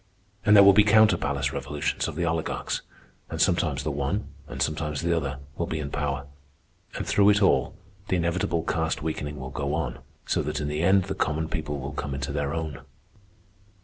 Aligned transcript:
And 0.43 0.55
there 0.55 0.63
will 0.63 0.73
be 0.73 0.83
counter 0.83 1.15
palace 1.15 1.53
revolutions 1.53 2.07
of 2.07 2.15
the 2.15 2.25
oligarchs, 2.25 2.81
and 3.29 3.39
sometimes 3.39 3.83
the 3.83 3.91
one, 3.91 4.29
and 4.47 4.59
sometimes 4.59 5.03
the 5.03 5.15
other, 5.15 5.37
will 5.59 5.67
be 5.67 5.77
in 5.77 5.91
power. 5.91 6.25
And 6.95 7.05
through 7.05 7.29
it 7.29 7.43
all 7.43 7.75
the 8.07 8.15
inevitable 8.15 8.63
caste 8.63 9.03
weakening 9.03 9.35
will 9.39 9.51
go 9.51 9.75
on, 9.75 9.99
so 10.25 10.41
that 10.41 10.59
in 10.59 10.69
the 10.69 10.81
end 10.81 11.03
the 11.03 11.13
common 11.13 11.49
people 11.49 11.77
will 11.79 11.93
come 11.93 12.15
into 12.15 12.31
their 12.31 12.51
own." 12.51 12.81